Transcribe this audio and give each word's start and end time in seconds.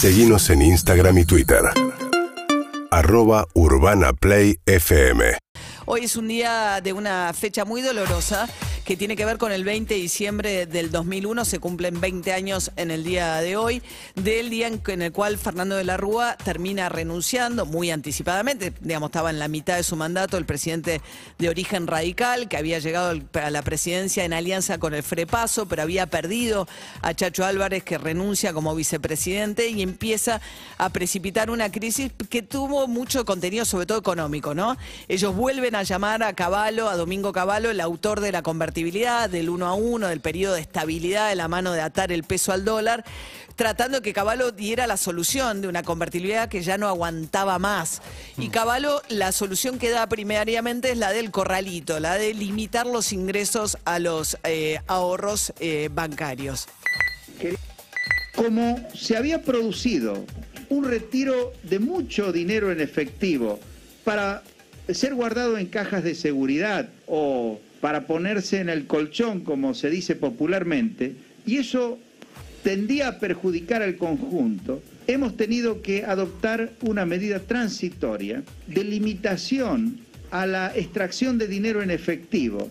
Seguimos 0.00 0.48
en 0.50 0.62
Instagram 0.62 1.18
y 1.18 1.24
Twitter. 1.24 1.58
Arroba 2.92 3.48
Urbana 3.54 4.12
Play 4.12 4.60
FM. 4.64 5.36
Hoy 5.86 6.04
es 6.04 6.14
un 6.14 6.28
día 6.28 6.80
de 6.80 6.92
una 6.92 7.32
fecha 7.32 7.64
muy 7.64 7.82
dolorosa 7.82 8.48
que 8.88 8.96
tiene 8.96 9.16
que 9.16 9.26
ver 9.26 9.36
con 9.36 9.52
el 9.52 9.64
20 9.64 9.92
de 9.92 10.00
diciembre 10.00 10.64
del 10.64 10.90
2001. 10.90 11.44
Se 11.44 11.58
cumplen 11.58 12.00
20 12.00 12.32
años 12.32 12.70
en 12.76 12.90
el 12.90 13.04
día 13.04 13.36
de 13.42 13.54
hoy, 13.54 13.82
del 14.14 14.48
día 14.48 14.66
en, 14.66 15.02
el 15.02 15.12
cual 15.12 15.36
Fernando 15.36 15.76
de 15.76 15.84
la 15.84 15.98
Rúa 15.98 16.38
termina 16.42 16.88
renunciando 16.88 17.66
muy 17.66 17.90
anticipadamente. 17.90 18.72
Digamos, 18.80 19.08
estaba 19.08 19.28
en 19.28 19.38
la 19.38 19.48
mitad 19.48 19.76
de 19.76 19.82
su 19.82 19.94
mandato 19.94 20.38
el 20.38 20.46
presidente 20.46 21.02
de 21.36 21.48
origen 21.50 21.86
radical, 21.86 22.48
que 22.48 22.56
había 22.56 22.78
llegado 22.78 23.20
a 23.34 23.50
la 23.50 23.60
presidencia 23.60 24.24
en 24.24 24.32
alianza 24.32 24.78
con 24.78 24.94
el 24.94 25.02
Frepaso, 25.02 25.68
pero 25.68 25.82
había 25.82 26.06
perdido 26.06 26.66
a 27.02 27.12
Chacho 27.12 27.44
Álvarez, 27.44 27.84
que 27.84 27.98
renuncia 27.98 28.54
como 28.54 28.74
vicepresidente 28.74 29.68
y 29.68 29.82
empieza 29.82 30.40
a 30.78 30.88
precipitar 30.88 31.50
una 31.50 31.70
crisis 31.70 32.10
que 32.30 32.40
tuvo 32.40 32.88
mucho 32.88 33.26
contenido, 33.26 33.66
sobre 33.66 33.84
todo 33.84 33.98
económico, 33.98 34.54
¿no? 34.54 34.78
Ellos 35.08 35.36
vuelven 35.36 35.74
a 35.74 35.82
llamar 35.82 36.22
a 36.22 36.32
Caballo, 36.32 36.88
a 36.88 36.96
Domingo 36.96 37.34
Caballo, 37.34 37.70
el 37.70 37.82
autor 37.82 38.22
de 38.22 38.32
la 38.32 38.40
convertibilidad 38.40 38.77
del 38.78 39.50
uno 39.50 39.66
a 39.66 39.74
uno, 39.74 40.06
del 40.06 40.20
periodo 40.20 40.54
de 40.54 40.60
estabilidad 40.60 41.28
de 41.28 41.34
la 41.34 41.48
mano 41.48 41.72
de 41.72 41.80
atar 41.80 42.12
el 42.12 42.22
peso 42.22 42.52
al 42.52 42.64
dólar, 42.64 43.04
tratando 43.56 44.02
que 44.02 44.12
Caballo 44.12 44.52
diera 44.52 44.86
la 44.86 44.96
solución 44.96 45.60
de 45.60 45.68
una 45.68 45.82
convertibilidad 45.82 46.48
que 46.48 46.62
ya 46.62 46.78
no 46.78 46.86
aguantaba 46.86 47.58
más. 47.58 48.00
Y 48.38 48.48
mm. 48.48 48.50
Caballo, 48.50 49.02
la 49.08 49.32
solución 49.32 49.78
que 49.78 49.90
da 49.90 50.08
primariamente 50.08 50.92
es 50.92 50.98
la 50.98 51.10
del 51.10 51.32
corralito, 51.32 51.98
la 51.98 52.14
de 52.14 52.34
limitar 52.34 52.86
los 52.86 53.12
ingresos 53.12 53.78
a 53.84 53.98
los 53.98 54.38
eh, 54.44 54.78
ahorros 54.86 55.52
eh, 55.58 55.88
bancarios. 55.92 56.68
Como 58.36 58.78
se 58.94 59.16
había 59.16 59.42
producido 59.42 60.24
un 60.68 60.84
retiro 60.84 61.52
de 61.64 61.80
mucho 61.80 62.32
dinero 62.32 62.70
en 62.70 62.80
efectivo 62.80 63.58
para 64.04 64.44
ser 64.88 65.14
guardado 65.14 65.58
en 65.58 65.66
cajas 65.66 66.04
de 66.04 66.14
seguridad 66.14 66.88
o 67.06 67.60
para 67.80 68.06
ponerse 68.06 68.60
en 68.60 68.68
el 68.68 68.86
colchón, 68.86 69.40
como 69.40 69.74
se 69.74 69.90
dice 69.90 70.16
popularmente, 70.16 71.14
y 71.46 71.58
eso 71.58 71.98
tendía 72.62 73.08
a 73.08 73.18
perjudicar 73.18 73.82
al 73.82 73.96
conjunto, 73.96 74.82
hemos 75.06 75.36
tenido 75.36 75.80
que 75.80 76.04
adoptar 76.04 76.70
una 76.82 77.06
medida 77.06 77.38
transitoria 77.40 78.42
de 78.66 78.84
limitación 78.84 80.00
a 80.30 80.46
la 80.46 80.72
extracción 80.76 81.38
de 81.38 81.46
dinero 81.46 81.82
en 81.82 81.90
efectivo 81.90 82.70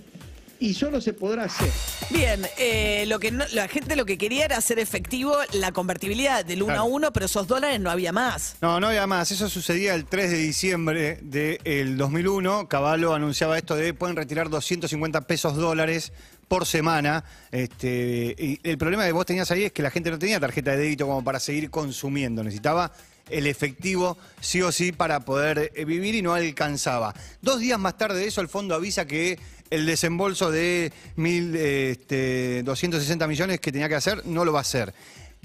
y 0.59 0.73
solo 0.73 1.01
se 1.01 1.13
podrá 1.13 1.45
hacer. 1.45 1.69
Bien, 2.09 2.45
eh, 2.57 3.05
lo 3.07 3.19
que 3.19 3.31
la 3.31 3.67
gente 3.67 3.95
lo 3.95 4.05
que 4.05 4.17
quería 4.17 4.45
era 4.45 4.57
hacer 4.57 4.79
efectivo 4.79 5.35
la 5.53 5.71
convertibilidad 5.71 6.45
del 6.45 6.63
1 6.63 6.73
a 6.75 6.83
1, 6.83 7.13
pero 7.13 7.25
esos 7.25 7.47
dólares 7.47 7.79
no 7.79 7.89
había 7.89 8.11
más. 8.11 8.55
No, 8.61 8.79
no 8.79 8.87
había 8.87 9.07
más. 9.07 9.31
Eso 9.31 9.49
sucedía 9.49 9.93
el 9.93 10.05
3 10.05 10.31
de 10.31 10.37
diciembre 10.37 11.19
del 11.21 11.97
2001. 11.97 12.67
Caballo 12.67 13.13
anunciaba 13.13 13.57
esto 13.57 13.75
de 13.75 13.93
pueden 13.93 14.15
retirar 14.15 14.49
250 14.49 15.21
pesos 15.21 15.55
dólares 15.55 16.11
por 16.47 16.65
semana. 16.65 17.23
Este, 17.51 18.35
y 18.37 18.59
el 18.63 18.77
problema 18.77 19.05
que 19.05 19.11
vos 19.11 19.25
tenías 19.25 19.51
ahí 19.51 19.63
es 19.63 19.71
que 19.71 19.81
la 19.81 19.91
gente 19.91 20.11
no 20.11 20.19
tenía 20.19 20.39
tarjeta 20.39 20.71
de 20.71 20.77
débito 20.77 21.05
como 21.05 21.23
para 21.23 21.39
seguir 21.39 21.69
consumiendo. 21.69 22.43
Necesitaba 22.43 22.91
el 23.29 23.47
efectivo 23.47 24.17
sí 24.39 24.61
o 24.61 24.71
sí 24.71 24.91
para 24.91 25.21
poder 25.21 25.71
eh, 25.75 25.85
vivir 25.85 26.15
y 26.15 26.21
no 26.21 26.33
alcanzaba. 26.33 27.13
Dos 27.41 27.59
días 27.59 27.79
más 27.79 27.97
tarde 27.97 28.19
de 28.19 28.27
eso, 28.27 28.41
el 28.41 28.49
fondo 28.49 28.75
avisa 28.75 29.05
que 29.05 29.39
el 29.69 29.85
desembolso 29.85 30.51
de 30.51 30.91
1.260 31.17 32.11
este, 32.11 33.27
millones 33.27 33.59
que 33.59 33.71
tenía 33.71 33.89
que 33.89 33.95
hacer 33.95 34.25
no 34.25 34.45
lo 34.45 34.53
va 34.53 34.59
a 34.59 34.61
hacer. 34.61 34.93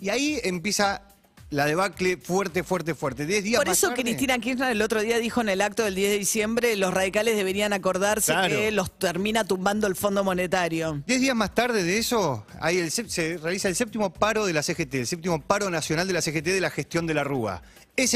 Y 0.01 0.09
ahí 0.09 0.41
empieza 0.45 1.03
la 1.53 1.67
debacle 1.67 2.17
fuerte, 2.17 2.65
fuerte, 2.65 2.95
fuerte. 2.95 3.27
Diez 3.27 3.45
días 3.45 3.61
Por 3.61 3.71
eso 3.71 3.93
Cristina 3.93 4.39
Kirchner 4.39 4.73
el 4.73 4.81
otro 4.81 5.03
día 5.03 5.19
dijo 5.19 5.43
en 5.43 5.51
el 5.51 5.61
acto 5.61 5.85
del 5.85 5.95
10 5.95 6.11
de 6.13 6.19
diciembre, 6.19 6.77
los 6.77 6.93
radicales 6.95 7.37
deberían 7.37 7.75
acordarse 7.75 8.35
que 8.49 8.73
los 8.73 8.99
termina 8.99 9.45
tumbando 9.45 9.87
el 9.87 9.95
Fondo 9.95 10.25
Monetario. 10.25 11.03
Diez 11.07 11.21
días 11.21 11.37
más 11.37 11.55
tarde 11.55 11.85
de 11.85 11.99
eso, 11.99 12.47
ahí 12.59 12.91
se 12.91 13.37
realiza 13.37 13.69
el 13.69 13.77
séptimo 13.77 14.13
paro 14.13 14.47
de 14.47 14.55
la 14.55 14.63
CGT, 14.63 14.95
el 14.95 15.07
séptimo 15.07 15.43
paro 15.43 15.69
nacional 15.69 16.07
de 16.07 16.15
la 16.15 16.23
CGT 16.23 16.47
de 16.47 16.61
la 16.61 16.71
gestión 16.71 17.07
de 17.07 17.15
la 17.15 17.23
Rúa. 17.23 17.63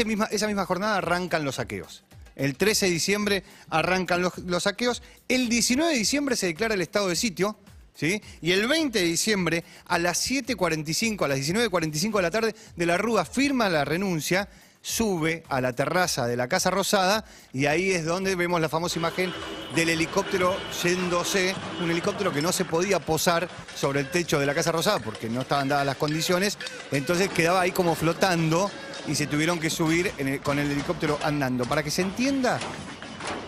misma, 0.05 0.25
esa 0.31 0.47
misma 0.47 0.65
jornada 0.65 0.97
arrancan 0.97 1.45
los 1.45 1.55
saqueos. 1.55 2.03
El 2.35 2.55
13 2.55 2.87
de 2.87 2.91
diciembre 2.91 3.43
arrancan 3.69 4.21
los, 4.23 4.37
los 4.39 4.63
saqueos. 4.63 5.03
El 5.27 5.47
19 5.47 5.91
de 5.91 5.97
diciembre 5.97 6.35
se 6.35 6.47
declara 6.47 6.73
el 6.73 6.81
estado 6.81 7.07
de 7.07 7.15
sitio. 7.15 7.59
Y 8.01 8.51
el 8.51 8.67
20 8.67 8.99
de 8.99 9.05
diciembre, 9.05 9.63
a 9.85 9.97
las 9.97 10.29
7.45, 10.29 11.25
a 11.25 11.27
las 11.27 11.39
19.45 11.39 12.15
de 12.15 12.21
la 12.21 12.31
tarde, 12.31 12.55
de 12.75 12.85
la 12.85 12.97
Rúa 12.97 13.25
firma 13.25 13.69
la 13.69 13.85
renuncia, 13.85 14.47
sube 14.81 15.43
a 15.49 15.59
la 15.59 15.73
terraza 15.73 16.27
de 16.27 16.37
la 16.37 16.47
Casa 16.47 16.69
Rosada 16.69 17.25
y 17.51 17.65
ahí 17.65 17.91
es 17.91 18.05
donde 18.05 18.35
vemos 18.35 18.61
la 18.61 18.69
famosa 18.69 18.99
imagen 18.99 19.33
del 19.75 19.89
helicóptero 19.89 20.55
yéndose, 20.81 21.53
un 21.81 21.91
helicóptero 21.91 22.31
que 22.31 22.41
no 22.41 22.53
se 22.53 22.63
podía 22.63 22.99
posar 22.99 23.49
sobre 23.75 23.99
el 23.99 24.09
techo 24.09 24.39
de 24.39 24.45
la 24.45 24.55
Casa 24.55 24.71
Rosada 24.71 24.99
porque 24.99 25.29
no 25.29 25.41
estaban 25.41 25.67
dadas 25.67 25.85
las 25.85 25.97
condiciones, 25.97 26.57
entonces 26.91 27.29
quedaba 27.29 27.61
ahí 27.61 27.71
como 27.71 27.95
flotando 27.95 28.71
y 29.07 29.15
se 29.15 29.27
tuvieron 29.27 29.59
que 29.59 29.69
subir 29.69 30.11
con 30.43 30.59
el 30.59 30.71
helicóptero 30.71 31.19
andando. 31.23 31.65
Para 31.65 31.83
que 31.83 31.91
se 31.91 32.01
entienda, 32.01 32.59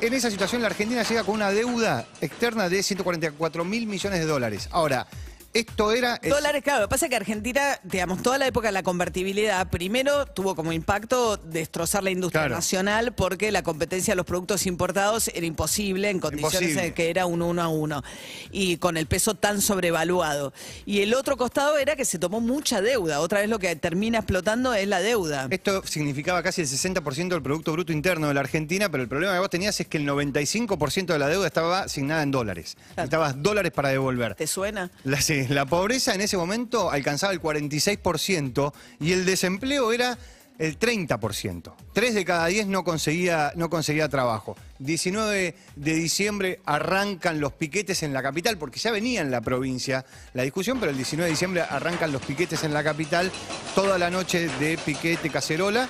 en 0.01 0.13
esa 0.13 0.31
situación 0.31 0.61
la 0.61 0.67
Argentina 0.67 1.03
llega 1.03 1.23
con 1.23 1.35
una 1.35 1.51
deuda 1.51 2.05
externa 2.21 2.69
de 2.69 2.83
144 2.83 3.65
mil 3.65 3.87
millones 3.87 4.19
de 4.19 4.25
dólares. 4.25 4.69
Ahora, 4.71 5.07
esto 5.53 5.91
era... 5.91 6.19
Dólares, 6.21 6.63
claro. 6.63 6.81
Lo 6.81 6.87
que 6.87 6.91
pasa 6.91 7.05
es 7.05 7.09
que 7.09 7.15
Argentina, 7.15 7.79
digamos, 7.83 8.21
toda 8.21 8.37
la 8.37 8.47
época 8.47 8.67
de 8.67 8.73
la 8.73 8.83
convertibilidad, 8.83 9.69
primero 9.69 10.25
tuvo 10.27 10.55
como 10.55 10.71
impacto 10.71 11.37
destrozar 11.37 12.03
la 12.03 12.11
industria 12.11 12.49
nacional 12.49 13.13
porque 13.13 13.51
la 13.51 13.63
competencia 13.63 14.11
de 14.11 14.15
los 14.15 14.25
productos 14.25 14.65
importados 14.65 15.29
era 15.33 15.45
imposible 15.45 16.09
en 16.09 16.19
condiciones 16.19 16.77
en 16.77 16.93
que 16.93 17.09
era 17.09 17.25
un 17.25 17.41
uno 17.41 17.61
a 17.61 17.67
uno 17.67 18.03
y 18.51 18.77
con 18.77 18.97
el 18.97 19.07
peso 19.07 19.35
tan 19.35 19.61
sobrevaluado. 19.61 20.53
Y 20.85 21.01
el 21.01 21.13
otro 21.13 21.37
costado 21.37 21.77
era 21.77 21.95
que 21.95 22.05
se 22.05 22.19
tomó 22.19 22.41
mucha 22.41 22.81
deuda. 22.81 23.19
Otra 23.19 23.39
vez 23.39 23.49
lo 23.49 23.59
que 23.59 23.75
termina 23.75 24.19
explotando 24.19 24.73
es 24.73 24.87
la 24.87 24.99
deuda. 24.99 25.47
Esto 25.49 25.81
significaba 25.85 26.43
casi 26.43 26.61
el 26.61 26.67
60% 26.67 27.29
del 27.29 27.41
Producto 27.41 27.71
Bruto 27.71 27.91
Interno 27.91 28.27
de 28.27 28.33
la 28.33 28.41
Argentina, 28.41 28.89
pero 28.89 29.03
el 29.03 29.09
problema 29.09 29.33
que 29.33 29.39
vos 29.39 29.49
tenías 29.49 29.79
es 29.79 29.87
que 29.87 29.97
el 29.97 30.07
95% 30.07 31.05
de 31.07 31.19
la 31.19 31.27
deuda 31.27 31.47
estaba 31.47 31.81
asignada 31.81 32.23
en 32.23 32.31
dólares. 32.31 32.77
Necesitabas 32.89 33.41
dólares 33.41 33.71
para 33.71 33.89
devolver. 33.89 34.35
¿Te 34.35 34.47
suena? 34.47 34.91
La, 35.03 35.21
sí, 35.21 35.38
la 35.47 35.65
pobreza 35.65 36.13
en 36.13 36.21
ese 36.21 36.37
momento 36.37 36.91
alcanzaba 36.91 37.31
el 37.31 37.41
46% 37.41 38.73
y 38.99 39.13
el 39.13 39.25
desempleo 39.25 39.93
era 39.93 40.17
el 40.59 40.77
30%. 40.77 41.73
Tres 41.93 42.13
de 42.13 42.25
cada 42.25 42.45
diez 42.47 42.67
no 42.67 42.83
conseguía, 42.83 43.53
no 43.55 43.69
conseguía 43.69 44.09
trabajo. 44.09 44.57
19 44.79 45.55
de 45.75 45.93
diciembre 45.93 46.59
arrancan 46.65 47.39
los 47.39 47.53
piquetes 47.53 48.03
en 48.03 48.13
la 48.13 48.21
capital, 48.21 48.57
porque 48.57 48.79
ya 48.79 48.91
venía 48.91 49.21
en 49.21 49.31
la 49.31 49.41
provincia 49.41 50.05
la 50.33 50.43
discusión, 50.43 50.79
pero 50.79 50.91
el 50.91 50.97
19 50.97 51.25
de 51.25 51.31
diciembre 51.31 51.61
arrancan 51.61 52.11
los 52.11 52.21
piquetes 52.21 52.63
en 52.65 52.73
la 52.73 52.83
capital, 52.83 53.31
toda 53.73 53.97
la 53.97 54.09
noche 54.09 54.49
de 54.59 54.77
piquete 54.77 55.29
cacerola. 55.29 55.87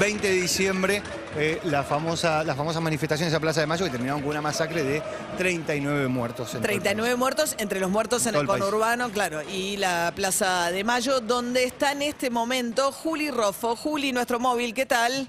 20 0.00 0.28
de 0.28 0.34
diciembre, 0.34 1.02
eh, 1.36 1.60
la 1.64 1.82
famosa, 1.82 2.42
las 2.44 2.56
famosas 2.56 2.82
manifestaciones 2.82 3.34
a 3.34 3.40
Plaza 3.40 3.60
de 3.60 3.66
Mayo 3.66 3.84
que 3.84 3.90
terminaron 3.90 4.20
con 4.20 4.30
una 4.30 4.40
masacre 4.40 4.82
de 4.82 5.02
39 5.36 6.08
muertos. 6.08 6.50
39 6.60 7.16
muertos, 7.16 7.54
entre 7.58 7.80
los 7.80 7.90
muertos 7.90 8.26
en 8.26 8.34
el, 8.34 8.46
conurbano, 8.46 9.10
claro, 9.10 9.42
y 9.42 9.76
la 9.76 10.12
Plaza 10.14 10.70
de 10.70 10.84
Mayo, 10.84 11.20
donde 11.20 11.64
está 11.64 11.92
en 11.92 12.02
este 12.02 12.30
momento 12.30 12.92
Juli 12.92 13.30
Rofo. 13.30 13.76
Juli, 13.76 14.12
nuestro 14.12 14.40
móvil, 14.40 14.74
¿qué 14.74 14.86
tal? 14.86 15.28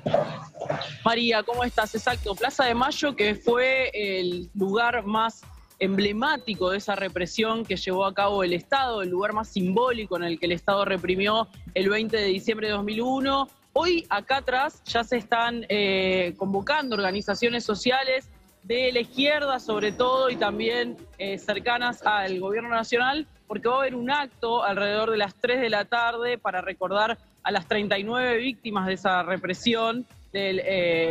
María, 1.03 1.43
¿cómo 1.43 1.63
estás? 1.63 1.93
Exacto, 1.95 2.35
Plaza 2.35 2.65
de 2.65 2.75
Mayo, 2.75 3.15
que 3.15 3.35
fue 3.35 3.91
el 3.93 4.49
lugar 4.53 5.05
más 5.05 5.41
emblemático 5.79 6.69
de 6.69 6.77
esa 6.77 6.95
represión 6.95 7.65
que 7.65 7.77
llevó 7.77 8.05
a 8.05 8.13
cabo 8.13 8.43
el 8.43 8.53
Estado, 8.53 9.01
el 9.01 9.09
lugar 9.09 9.33
más 9.33 9.49
simbólico 9.49 10.17
en 10.17 10.23
el 10.23 10.39
que 10.39 10.45
el 10.45 10.51
Estado 10.51 10.85
reprimió 10.85 11.47
el 11.73 11.89
20 11.89 12.17
de 12.17 12.25
diciembre 12.25 12.67
de 12.67 12.73
2001. 12.73 13.47
Hoy 13.73 14.05
acá 14.09 14.37
atrás 14.37 14.83
ya 14.85 15.03
se 15.03 15.17
están 15.17 15.65
eh, 15.69 16.33
convocando 16.37 16.95
organizaciones 16.95 17.63
sociales 17.63 18.29
de 18.63 18.91
la 18.91 18.99
izquierda 18.99 19.59
sobre 19.59 19.91
todo 19.91 20.29
y 20.29 20.35
también 20.35 20.97
eh, 21.17 21.37
cercanas 21.37 22.05
al 22.05 22.39
gobierno 22.39 22.69
nacional, 22.69 23.27
porque 23.47 23.69
va 23.69 23.75
a 23.75 23.79
haber 23.79 23.95
un 23.95 24.11
acto 24.11 24.63
alrededor 24.63 25.11
de 25.11 25.17
las 25.17 25.35
3 25.35 25.61
de 25.61 25.69
la 25.69 25.85
tarde 25.85 26.37
para 26.37 26.61
recordar 26.61 27.17
a 27.43 27.51
las 27.51 27.67
39 27.67 28.37
víctimas 28.37 28.87
de 28.87 28.93
esa 28.93 29.23
represión 29.23 30.05
del 30.33 30.61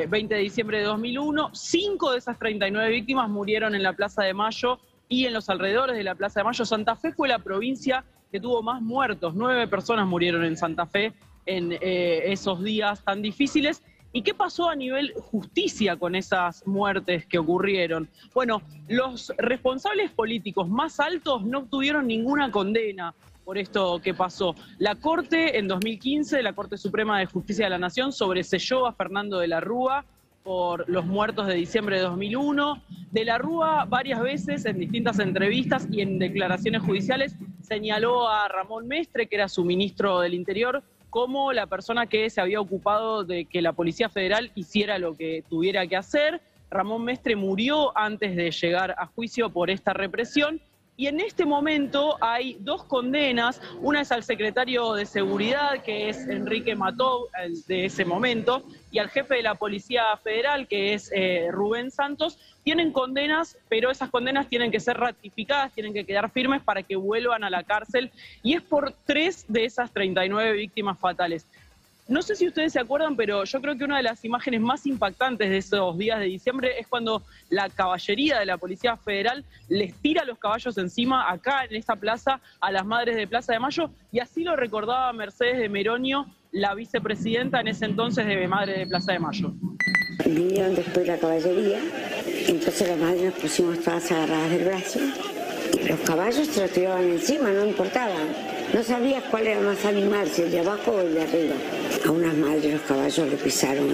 20 0.09 0.35
eh, 0.35 0.39
de 0.39 0.43
diciembre 0.43 0.79
de 0.79 0.85
2001. 0.85 1.51
Cinco 1.55 2.13
de 2.13 2.19
esas 2.19 2.39
39 2.39 2.91
víctimas 2.91 3.29
murieron 3.29 3.75
en 3.75 3.83
la 3.83 3.93
Plaza 3.93 4.23
de 4.23 4.35
Mayo 4.35 4.79
y 5.09 5.27
en 5.27 5.33
los 5.33 5.49
alrededores 5.49 5.97
de 5.97 6.05
la 6.05 6.15
Plaza 6.15 6.41
de 6.41 6.45
Mayo. 6.45 6.65
Santa 6.65 6.97
Fe 6.97 7.13
fue 7.13 7.29
la 7.29 7.39
provincia 7.39 8.05
que 8.31 8.41
tuvo 8.41 8.63
más 8.63 8.83
muertos. 8.83 9.35
Nueve 9.35 9.67
personas 9.69 10.07
murieron 10.07 10.45
en 10.45 10.57
Santa 10.57 10.87
Fe 10.87 11.13
en 11.49 11.73
eh, 11.73 12.31
esos 12.33 12.63
días 12.63 13.03
tan 13.03 13.23
difíciles. 13.23 13.83
¿Y 14.13 14.23
qué 14.23 14.35
pasó 14.35 14.69
a 14.69 14.77
nivel 14.77 15.13
justicia 15.17 15.97
con 15.97 16.15
esas 16.15 16.67
muertes 16.67 17.27
que 17.27 17.39
ocurrieron? 17.39 18.09
Bueno, 18.35 18.63
los 18.89 19.33
responsables 19.37 20.11
políticos 20.13 20.69
más 20.69 21.01
altos 21.01 21.45
no 21.45 21.61
obtuvieron 21.61 22.07
ninguna 22.07 22.51
condena 22.51 23.15
por 23.45 23.59
esto 23.59 24.01
que 24.03 24.15
pasó. 24.15 24.55
La 24.79 24.95
Corte 24.95 25.59
en 25.59 25.69
2015, 25.69 26.43
la 26.43 26.53
Corte 26.53 26.77
Suprema 26.77 27.19
de 27.19 27.27
Justicia 27.27 27.67
de 27.67 27.71
la 27.71 27.79
Nación, 27.79 28.13
sobreselló 28.13 28.87
a 28.87 28.93
Fernando 28.93 29.39
de 29.39 29.49
la 29.49 29.61
Rúa 29.61 30.05
por 30.43 30.89
los 30.89 31.05
muertos 31.05 31.47
de 31.47 31.55
diciembre 31.55 31.97
de 31.97 32.03
2001. 32.03 32.83
De 33.11 33.25
la 33.25 33.37
Rúa 33.37 33.85
varias 33.87 34.21
veces 34.21 34.65
en 34.65 34.79
distintas 34.79 35.19
entrevistas 35.19 35.87
y 35.91 36.01
en 36.01 36.19
declaraciones 36.19 36.83
judiciales 36.83 37.37
señaló 37.63 38.29
a 38.29 38.49
Ramón 38.49 38.89
Mestre, 38.89 39.27
que 39.27 39.37
era 39.37 39.49
su 39.49 39.65
ministro 39.65 40.21
del 40.21 40.33
Interior, 40.33 40.83
como 41.11 41.53
la 41.53 41.67
persona 41.67 42.07
que 42.07 42.29
se 42.31 42.41
había 42.41 42.61
ocupado 42.61 43.25
de 43.25 43.45
que 43.47 43.63
la 43.63 43.73
Policía 43.73 44.09
Federal 44.09 44.51
hiciera 44.55 44.99
lo 44.99 45.15
que 45.15 45.43
tuviera 45.49 45.87
que 45.87 45.97
hacer. 45.97 46.41
Ramón 46.71 47.05
Mestre 47.05 47.35
murió 47.35 47.97
antes 47.97 48.37
de 48.37 48.51
llegar 48.51 48.95
a 48.99 49.07
juicio 49.07 49.51
por 49.51 49.71
esta 49.71 49.95
represión 49.95 50.61
y 50.99 51.07
en 51.07 51.21
este 51.21 51.47
momento 51.47 52.19
hay 52.21 52.57
dos 52.59 52.83
condenas, 52.83 53.63
una 53.81 54.01
es 54.01 54.11
al 54.11 54.25
secretario 54.25 54.95
de 54.95 55.07
Seguridad, 55.07 55.81
que 55.85 56.09
es 56.09 56.27
Enrique 56.27 56.75
Mató, 56.75 57.29
de 57.69 57.85
ese 57.85 58.05
momento, 58.05 58.65
y 58.91 58.99
al 58.99 59.09
jefe 59.09 59.37
de 59.37 59.43
la 59.43 59.55
Policía 59.55 60.03
Federal, 60.17 60.67
que 60.67 60.95
es 60.95 61.13
eh, 61.15 61.51
Rubén 61.53 61.93
Santos, 61.93 62.37
tienen 62.65 62.91
condenas, 62.91 63.57
pero 63.69 63.93
esas 63.93 64.11
condenas 64.11 64.49
tienen 64.49 64.73
que 64.73 64.81
ser 64.81 64.97
ratificadas, 64.97 65.73
tienen 65.73 65.95
que 65.95 66.05
quedar 66.05 66.33
firmes 66.33 66.63
para 66.63 66.83
que 66.83 66.97
vuelvan 66.97 67.45
a 67.45 67.51
la 67.51 67.63
cárcel, 67.63 68.11
y 68.43 68.55
es 68.55 68.63
por 68.63 68.93
tres 69.07 69.45
de 69.47 69.67
esas 69.67 69.93
39 69.93 70.51
víctimas 70.55 70.99
fatales. 70.99 71.47
No 72.09 72.23
sé 72.23 72.37
si 72.37 72.49
ustedes 72.49 72.73
se 72.73 72.81
acuerdan, 72.81 73.17
pero 73.17 73.45
yo 73.45 73.61
creo 73.61 73.77
que 73.77 73.85
una 73.85 73.99
de 73.99 74.03
las 74.03 74.25
imágenes 74.25 74.63
más 74.63 74.87
impactantes 74.87 75.51
de 75.51 75.59
esos 75.59 75.99
días 75.99 76.19
de 76.19 76.25
diciembre 76.25 76.81
es 76.81 76.87
cuando 76.87 77.23
la 77.51 77.69
caballería 77.69 78.39
de 78.39 78.47
la 78.47 78.57
Policía 78.57 78.97
Federal 78.97 79.45
les 79.69 79.93
tira 79.93 80.25
los 80.25 80.39
caballos 80.39 80.79
encima 80.79 81.31
acá 81.31 81.67
en 81.67 81.77
esta 81.77 81.97
plaza 81.97 82.41
a 82.61 82.73
las 82.73 82.87
madres 82.87 83.15
de 83.15 83.27
Plaza 83.27 83.53
de 83.53 83.59
Mayo 83.59 83.91
y 84.11 84.21
así 84.21 84.43
lo 84.43 84.57
recordaba 84.57 85.13
Mercedes 85.13 85.59
de 85.59 85.69
Meronio, 85.69 86.25
la 86.51 86.75
vicepresidenta 86.75 87.61
en 87.61 87.69
ese 87.69 87.85
entonces 87.85 88.27
de 88.27 88.49
Madre 88.49 88.79
de 88.79 88.87
Plaza 88.87 89.13
de 89.13 89.19
Mayo. 89.19 89.53
Vinieron 90.25 90.75
después 90.75 91.07
la 91.07 91.19
caballería, 91.19 91.79
entonces 92.47 92.89
las 92.89 92.99
madres 92.99 93.23
nos 93.23 93.35
pusimos 93.35 93.81
todas 93.81 94.11
agarradas 94.11 94.51
del 94.51 94.65
brazo. 94.65 95.01
Los 95.87 96.01
caballos 96.01 96.47
se 96.47 96.63
los 96.63 96.71
tiraban 96.71 97.05
encima, 97.05 97.51
no 97.51 97.67
importaba. 97.67 98.15
No 98.73 98.83
sabías 98.83 99.25
cuál 99.31 99.47
era 99.47 99.61
más 99.61 99.85
animal, 99.87 100.29
si 100.29 100.43
el 100.43 100.51
de 100.51 100.61
abajo 100.61 100.93
o 100.93 101.01
el 101.01 101.15
de 101.15 101.23
arriba. 101.23 101.55
A 102.07 102.11
unas 102.11 102.35
madres 102.35 102.75
los 102.75 102.83
caballos 102.83 103.29
le 103.29 103.37
pisaron 103.37 103.89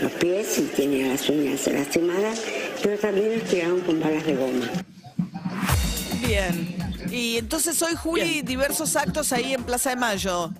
los 0.00 0.12
pies 0.12 0.58
y 0.58 0.62
tenía 0.62 1.08
las 1.08 1.28
uñas 1.28 1.66
lastimadas, 1.66 2.42
pero 2.82 2.98
también 2.98 3.38
los 3.38 3.48
tiraron 3.48 3.80
con 3.80 4.00
balas 4.00 4.24
de 4.24 4.34
goma. 4.34 4.66
Bien. 6.26 6.76
Y 7.10 7.36
entonces 7.36 7.80
hoy, 7.82 7.94
Juli, 7.94 8.42
diversos 8.42 8.96
actos 8.96 9.32
ahí 9.32 9.52
en 9.52 9.62
Plaza 9.62 9.90
de 9.90 9.96
Mayo. 9.96 10.50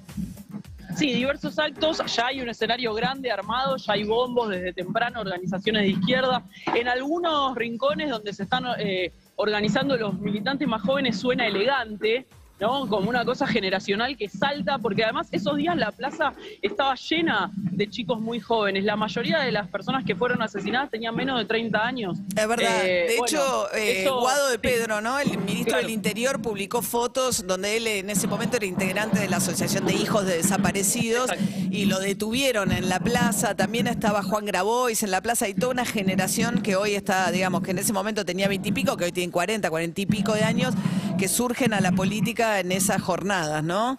Sí, 0.97 1.15
diversos 1.15 1.59
actos, 1.59 2.03
ya 2.15 2.27
hay 2.27 2.41
un 2.41 2.49
escenario 2.49 2.93
grande 2.93 3.31
armado, 3.31 3.77
ya 3.77 3.93
hay 3.93 4.05
bombos 4.05 4.51
desde 4.51 4.73
temprano, 4.73 5.21
organizaciones 5.21 5.83
de 5.83 5.89
izquierda. 5.91 6.43
En 6.75 6.89
algunos 6.89 7.55
rincones 7.55 8.11
donde 8.11 8.33
se 8.33 8.43
están 8.43 8.65
eh, 8.79 9.13
organizando 9.37 9.97
los 9.97 10.19
militantes 10.19 10.67
más 10.67 10.83
jóvenes 10.83 11.17
suena 11.17 11.47
elegante, 11.47 12.27
¿no? 12.61 12.87
Como 12.89 13.09
una 13.09 13.25
cosa 13.25 13.47
generacional 13.47 14.17
que 14.17 14.29
salta, 14.29 14.79
porque 14.79 15.05
además 15.05 15.29
esos 15.33 15.57
días 15.57 15.77
la 15.77 15.93
plaza 15.93 16.33
estaba 16.63 16.95
llena 16.97 17.51
de 17.55 17.89
chicos 17.89 18.21
muy 18.21 18.41
jóvenes. 18.41 18.85
La 18.85 18.97
mayoría 18.97 19.39
de 19.41 19.53
las 19.53 19.69
personas 19.69 20.05
que 20.05 20.15
fueron 20.17 20.43
asesinadas 20.43 20.91
tenían 20.91 21.15
menos 21.15 21.39
de 21.39 21.45
30 21.45 21.87
años. 21.87 22.19
Es 22.37 22.49
verdad. 22.49 22.85
Eh, 22.85 23.07
de 23.11 23.17
bueno, 23.19 23.25
hecho, 23.27 23.73
eh, 23.75 24.03
eso- 24.03 24.21
Guado 24.21 24.51
de. 24.51 24.59
Pedro, 24.59 25.01
¿no? 25.01 25.19
El 25.21 25.39
ministro 25.39 25.67
Claro. 25.75 25.83
del 25.83 25.91
Interior 25.91 26.43
publicó 26.43 26.83
fotos 26.83 27.47
donde 27.47 27.77
él 27.77 27.87
en 27.87 28.11
ese 28.11 28.27
momento 28.27 28.57
era 28.57 28.67
integrante 28.67 29.21
de 29.21 29.29
la 29.29 29.37
Asociación 29.37 29.87
de 29.87 29.95
Hijos 29.95 30.27
de 30.27 30.37
Desaparecidos 30.39 31.31
Exacto. 31.31 31.55
y 31.71 31.85
lo 31.87 32.01
detuvieron 32.01 32.73
en 32.73 32.89
la 32.89 32.99
plaza. 32.99 33.55
También 33.55 33.87
estaba 33.87 34.23
Juan 34.23 34.45
Grabois 34.47 35.03
en 35.05 35.11
la 35.13 35.21
plaza 35.21 35.49
y 35.49 35.55
toda 35.55 35.73
una 35.73 35.85
generación 35.85 36.61
que 36.63 36.75
hoy 36.77 36.95
está, 36.97 37.31
digamos, 37.31 37.63
que 37.63 37.71
en 37.71 37.79
ese 37.79 37.93
momento 37.93 38.25
tenía 38.25 38.49
20 38.49 38.69
y 38.71 38.73
pico, 38.73 38.97
que 38.97 39.05
hoy 39.05 39.13
tienen 39.13 39.31
40, 39.31 39.71
40 39.71 40.01
y 40.01 40.07
pico 40.07 40.33
de 40.35 40.43
años, 40.43 40.75
que 41.19 41.29
surgen 41.29 41.73
a 41.73 41.81
la 41.81 41.93
política 41.93 42.48
en 42.57 42.73
esas 42.73 43.01
jornadas, 43.03 43.63
¿no? 43.63 43.99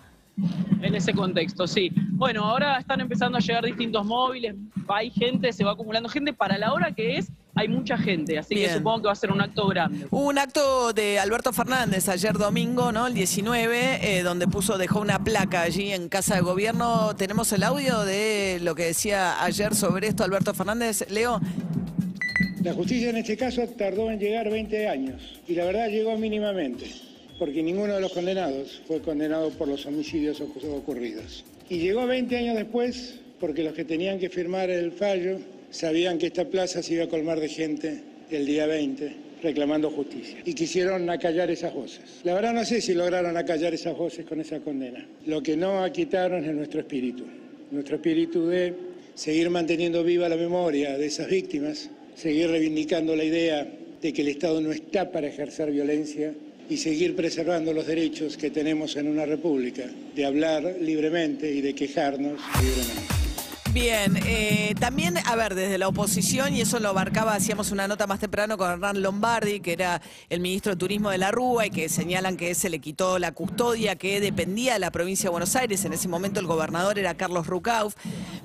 En 0.82 0.96
ese 0.96 1.14
contexto, 1.14 1.68
sí. 1.68 1.92
Bueno, 2.12 2.46
ahora 2.46 2.80
están 2.80 3.02
empezando 3.02 3.38
a 3.38 3.42
llegar 3.42 3.66
distintos 3.66 4.06
móviles, 4.06 4.56
hay 4.88 5.12
gente, 5.12 5.52
se 5.52 5.64
va 5.64 5.72
acumulando 5.72 6.08
gente. 6.10 6.34
Para 6.34 6.58
la 6.58 6.74
hora 6.74 6.94
que 6.94 7.18
es, 7.18 7.28
hay 7.56 7.68
mucha 7.68 7.98
gente, 7.98 8.38
así 8.38 8.56
Bien. 8.56 8.70
que 8.70 8.78
supongo 8.78 9.02
que 9.02 9.06
va 9.08 9.12
a 9.12 9.16
ser 9.16 9.32
un 9.32 9.42
acto 9.42 9.68
grande. 9.68 10.08
Hubo 10.10 10.28
un 10.28 10.38
acto 10.38 10.94
de 10.94 11.20
Alberto 11.20 11.52
Fernández 11.52 12.08
ayer 12.08 12.34
domingo, 12.38 12.92
¿no? 12.94 13.08
El 13.08 13.14
19, 13.14 14.18
eh, 14.18 14.24
donde 14.24 14.48
puso, 14.48 14.78
dejó 14.78 15.02
una 15.02 15.20
placa 15.24 15.62
allí 15.64 15.92
en 15.92 16.08
Casa 16.08 16.36
de 16.36 16.42
Gobierno. 16.42 17.16
Tenemos 17.18 17.52
el 17.52 17.64
audio 17.64 18.00
de 18.06 18.60
lo 18.62 18.76
que 18.76 18.86
decía 18.86 19.44
ayer 19.44 19.76
sobre 19.76 20.08
esto 20.08 20.24
Alberto 20.24 20.54
Fernández. 20.54 21.06
Leo, 21.10 21.42
La 22.64 22.74
justicia 22.74 23.10
en 23.10 23.18
este 23.18 23.36
caso 23.36 23.62
tardó 23.78 24.10
en 24.10 24.20
llegar 24.20 24.50
20 24.50 24.88
años 24.88 25.42
y 25.48 25.56
la 25.56 25.66
verdad 25.66 25.90
llegó 25.90 26.18
mínimamente, 26.18 26.86
porque 27.40 27.64
ninguno 27.64 27.96
de 27.96 28.02
los 28.02 28.12
condenados 28.12 28.82
fue 28.86 29.00
condenado 29.02 29.50
por 29.52 29.68
los 29.68 29.86
homicidios 29.86 30.42
ocu- 30.42 30.64
ocurridos. 30.76 31.44
Y 31.70 31.78
llegó 31.80 32.06
20 32.06 32.36
años 32.38 32.56
después 32.58 33.16
porque 33.40 33.64
los 33.64 33.74
que 33.74 33.86
tenían 33.86 34.20
que 34.20 34.30
firmar 34.30 34.70
el 34.70 34.92
fallo 34.92 35.40
sabían 35.72 36.18
que 36.18 36.28
esta 36.28 36.46
plaza 36.46 36.84
se 36.84 36.96
iba 36.96 37.06
a 37.06 37.08
colmar 37.08 37.40
de 37.40 37.48
gente 37.48 38.02
el 38.30 38.46
día 38.46 38.66
20 38.68 39.16
reclamando 39.42 39.90
justicia 39.90 40.40
y 40.44 40.54
quisieron 40.54 41.10
acallar 41.10 41.50
esas 41.50 41.74
voces. 41.74 42.02
La 42.26 42.34
verdad 42.34 42.54
no 42.54 42.66
sé 42.66 42.82
si 42.82 42.94
lograron 42.94 43.38
acallar 43.38 43.74
esas 43.74 43.96
voces 43.98 44.26
con 44.26 44.42
esa 44.42 44.60
condena. 44.60 45.08
Lo 45.26 45.42
que 45.42 45.56
no 45.56 45.82
aquitaron 45.84 46.44
es 46.44 46.54
nuestro 46.54 46.82
espíritu, 46.82 47.24
nuestro 47.72 47.96
espíritu 47.96 48.48
de 48.48 48.74
seguir 49.16 49.50
manteniendo 49.50 50.04
viva 50.04 50.28
la 50.28 50.36
memoria 50.36 50.98
de 50.98 51.06
esas 51.06 51.30
víctimas, 51.30 51.90
seguir 52.16 52.50
reivindicando 52.50 53.16
la 53.16 53.24
idea 53.24 53.66
de 54.02 54.12
que 54.14 54.22
el 54.22 54.28
Estado 54.30 54.60
no 54.60 54.72
está 54.74 55.10
para 55.12 55.28
ejercer 55.28 55.72
violencia 55.72 56.34
y 56.70 56.78
seguir 56.78 57.16
preservando 57.16 57.74
los 57.74 57.88
derechos 57.88 58.38
que 58.38 58.52
tenemos 58.52 58.96
en 58.96 59.08
una 59.08 59.26
república 59.26 59.90
de 60.16 60.26
hablar 60.26 60.76
libremente 60.80 61.52
y 61.52 61.62
de 61.62 61.74
quejarnos 61.74 62.40
libremente. 62.62 63.19
Bien, 63.74 64.18
eh, 64.26 64.74
también, 64.80 65.16
a 65.26 65.36
ver, 65.36 65.54
desde 65.54 65.78
la 65.78 65.88
oposición, 65.88 66.56
y 66.56 66.62
eso 66.62 66.80
lo 66.80 66.90
abarcaba, 66.90 67.36
hacíamos 67.36 67.72
una 67.72 67.88
nota 67.88 68.08
más 68.08 68.20
temprano 68.20 68.58
con 68.58 68.70
Hernán 68.72 69.02
Lombardi, 69.02 69.60
que 69.60 69.74
era 69.74 70.02
el 70.30 70.40
ministro 70.40 70.72
de 70.72 70.76
Turismo 70.78 71.12
de 71.12 71.20
la 71.20 71.32
Rúa, 71.32 71.68
y 71.68 71.70
que 71.70 71.88
señalan 71.88 72.36
que 72.36 72.56
se 72.56 72.70
le 72.70 72.80
quitó 72.80 73.20
la 73.20 73.32
custodia 73.32 73.96
que 73.96 74.20
dependía 74.22 74.74
de 74.74 74.80
la 74.80 74.92
provincia 74.92 75.26
de 75.28 75.32
Buenos 75.32 75.56
Aires. 75.56 75.86
En 75.86 75.94
ese 75.94 76.08
momento 76.08 76.40
el 76.40 76.48
gobernador 76.48 76.98
era 76.98 77.16
Carlos 77.16 77.46
Rucauf. 77.48 77.96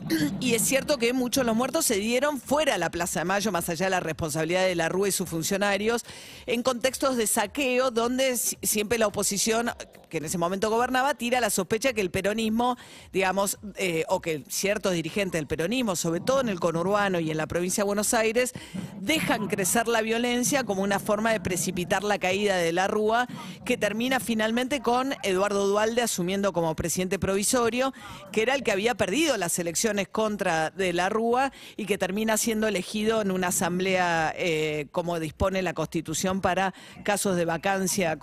Y 0.40 0.54
es 0.54 0.62
cierto 0.62 0.98
que 0.98 1.14
muchos 1.14 1.42
de 1.42 1.46
los 1.46 1.56
muertos 1.56 1.86
se 1.86 1.96
dieron 1.96 2.38
fuera 2.38 2.74
de 2.74 2.78
la 2.78 2.90
Plaza 2.90 3.20
de 3.20 3.24
Mayo, 3.24 3.50
más 3.50 3.68
allá 3.70 3.86
de 3.86 3.90
la 3.90 4.00
responsabilidad 4.00 4.66
de 4.66 4.74
la 4.74 4.90
Rúa 4.90 5.08
y 5.08 5.12
sus 5.12 5.28
funcionarios, 5.28 6.04
en 6.44 6.62
contextos 6.62 7.16
de 7.16 7.26
saqueo, 7.26 7.90
donde 7.90 8.36
si- 8.36 8.58
siempre 8.62 8.98
la 8.98 9.06
oposición, 9.06 9.70
que 10.14 10.18
en 10.18 10.26
ese 10.26 10.38
momento 10.38 10.70
gobernaba, 10.70 11.14
tira 11.14 11.40
la 11.40 11.50
sospecha 11.50 11.92
que 11.92 12.00
el 12.00 12.12
peronismo, 12.12 12.76
digamos, 13.12 13.58
eh, 13.74 14.04
o 14.08 14.20
que 14.20 14.44
ciertos 14.48 14.92
dirigentes 14.92 15.40
del 15.40 15.48
peronismo, 15.48 15.96
sobre 15.96 16.20
todo 16.20 16.40
en 16.40 16.48
el 16.48 16.60
conurbano 16.60 17.18
y 17.18 17.32
en 17.32 17.36
la 17.36 17.48
provincia 17.48 17.82
de 17.82 17.86
Buenos 17.86 18.14
Aires, 18.14 18.52
dejan 19.00 19.48
crecer 19.48 19.88
la 19.88 20.02
violencia 20.02 20.62
como 20.62 20.82
una 20.82 21.00
forma 21.00 21.32
de 21.32 21.40
precipitar 21.40 22.04
la 22.04 22.20
caída 22.20 22.56
de 22.56 22.70
la 22.70 22.86
Rúa, 22.86 23.26
que 23.64 23.76
termina 23.76 24.20
finalmente 24.20 24.82
con 24.82 25.16
Eduardo 25.24 25.66
Dualde 25.66 26.02
asumiendo 26.02 26.52
como 26.52 26.76
presidente 26.76 27.18
provisorio, 27.18 27.92
que 28.30 28.42
era 28.42 28.54
el 28.54 28.62
que 28.62 28.70
había 28.70 28.94
perdido 28.94 29.36
las 29.36 29.58
elecciones 29.58 30.06
contra 30.06 30.70
de 30.70 30.92
la 30.92 31.08
Rúa 31.08 31.50
y 31.76 31.86
que 31.86 31.98
termina 31.98 32.36
siendo 32.36 32.68
elegido 32.68 33.20
en 33.20 33.32
una 33.32 33.48
asamblea 33.48 34.32
eh, 34.36 34.86
como 34.92 35.18
dispone 35.18 35.60
la 35.60 35.74
Constitución 35.74 36.40
para 36.40 36.72
casos 37.02 37.34
de 37.34 37.46
vacancia 37.46 38.16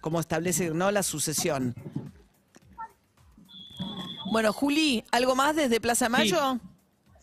como 0.00 0.20
establece 0.20 0.70
no 0.76 0.90
la 0.90 1.02
sucesión. 1.02 1.74
Bueno, 4.30 4.52
Juli, 4.52 5.04
¿algo 5.12 5.34
más 5.34 5.56
desde 5.56 5.80
Plaza 5.80 6.06
Sí. 6.06 6.12
Mayo? 6.12 6.58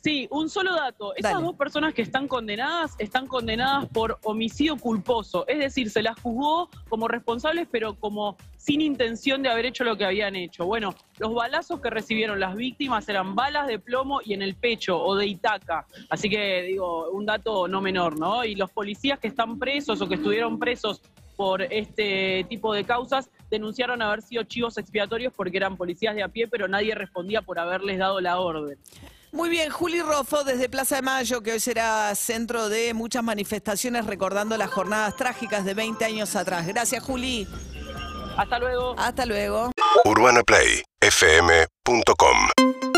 Sí, 0.04 0.28
un 0.32 0.50
solo 0.50 0.76
dato. 0.76 1.16
Esas 1.16 1.32
Dale. 1.32 1.46
dos 1.46 1.56
personas 1.56 1.94
que 1.94 2.02
están 2.02 2.28
condenadas 2.28 2.94
están 2.98 3.26
condenadas 3.26 3.88
por 3.88 4.20
homicidio 4.24 4.76
culposo. 4.76 5.48
Es 5.48 5.60
decir, 5.60 5.90
se 5.90 6.02
las 6.02 6.20
juzgó 6.20 6.70
como 6.90 7.08
responsables, 7.08 7.70
pero 7.72 7.96
como 7.96 8.36
sin 8.58 8.82
intención 8.82 9.42
de 9.42 9.50
haber 9.50 9.66
hecho 9.66 9.86
lo 9.86 9.96
que 9.96 10.04
habían 10.04 10.36
hecho. 10.36 10.66
Bueno, 10.66 10.94
los 11.20 11.34
balazos 11.34 11.80
que 11.80 11.90
recibieron 11.90 12.38
las 12.42 12.54
víctimas 12.56 13.08
eran 13.08 13.34
balas 13.34 13.66
de 13.68 13.80
plomo 13.80 14.20
y 14.26 14.34
en 14.34 14.42
el 14.42 14.56
pecho 14.56 15.02
o 15.02 15.16
de 15.16 15.26
Itaca. 15.26 15.86
Así 16.10 16.30
que, 16.30 16.64
digo, 16.64 17.10
un 17.12 17.26
dato 17.26 17.70
no 17.70 17.80
menor, 17.80 18.20
¿no? 18.20 18.44
Y 18.44 18.56
los 18.56 18.72
policías 18.72 19.20
que 19.20 19.30
están 19.30 19.58
presos 19.58 20.02
o 20.02 20.10
que 20.10 20.16
estuvieron 20.16 20.60
presos 20.60 21.02
por 21.38 21.62
este 21.62 22.46
tipo 22.50 22.74
de 22.74 22.84
causas 22.84 23.30
denunciaron 23.54 24.02
haber 24.02 24.24
sido 24.24 24.44
chivos 24.44 24.78
expiatorios 24.78 25.32
porque 25.36 25.58
eran 25.58 25.76
policías 25.78 26.16
de 26.16 26.24
a 26.24 26.28
pie, 26.28 26.48
pero 26.48 26.68
nadie 26.68 26.96
respondía 26.96 27.44
por 27.44 27.60
haberles 27.60 28.00
dado 28.00 28.20
la 28.20 28.40
orden. 28.40 28.80
Muy 29.32 29.50
bien, 29.50 29.70
Juli 29.70 30.02
Rofo 30.02 30.44
desde 30.44 30.68
Plaza 30.70 30.96
de 30.98 31.04
Mayo, 31.04 31.42
que 31.42 31.54
hoy 31.54 31.60
será 31.60 32.14
centro 32.16 32.70
de 32.70 32.94
muchas 32.94 33.24
manifestaciones 33.24 34.06
recordando 34.06 34.56
las 34.58 34.70
jornadas 34.72 35.16
trágicas 35.16 35.66
de 35.66 35.74
20 35.74 36.06
años 36.06 36.36
atrás. 36.36 36.68
Gracias, 36.68 37.04
Juli. 37.04 37.48
Hasta 38.38 38.60
luego. 38.60 38.94
Hasta 38.98 39.26
luego. 39.26 39.72
UrbanaPlayFM.com 40.06 42.93